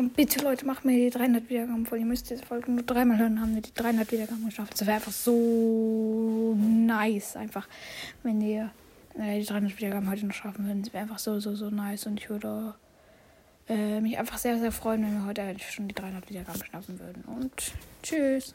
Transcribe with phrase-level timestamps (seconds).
[0.00, 1.98] komm, bitte Leute, macht mir die 300 Wiedergaben voll.
[1.98, 4.72] Ihr müsst diese Folge nur dreimal hören, haben wir die 300 Wiedergaben geschafft.
[4.72, 7.68] Das wäre einfach so nice, einfach,
[8.22, 8.70] wenn ihr
[9.18, 10.82] äh, die 300 Wiedergaben heute noch schaffen würden.
[10.82, 12.06] Das wäre einfach so, so, so nice.
[12.06, 12.74] Und ich würde
[13.68, 16.98] äh, mich einfach sehr, sehr freuen, wenn wir heute halt schon die 300 Wiedergaben schaffen
[16.98, 17.22] würden.
[17.24, 17.52] Und
[18.02, 18.54] tschüss.